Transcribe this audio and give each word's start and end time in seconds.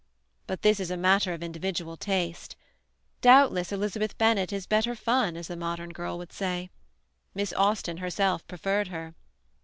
But 0.47 0.63
this 0.63 0.79
is 0.79 0.89
a 0.89 0.97
matter 0.97 1.31
of 1.31 1.43
individual 1.43 1.95
taste. 1.95 2.55
Doubtless 3.21 3.71
Elizabeth 3.71 4.17
Bennet 4.17 4.51
is 4.51 4.65
"better 4.65 4.95
fun" 4.95 5.37
as 5.37 5.47
the 5.47 5.55
modern 5.55 5.91
girl 5.91 6.17
would 6.17 6.33
say. 6.33 6.71
Miss 7.35 7.53
Austen 7.53 7.97
herself 7.97 8.47
preferred 8.47 8.87
her. 8.87 9.13